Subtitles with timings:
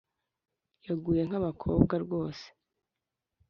[0.85, 2.45] Yaguye nk’abakobwa rwose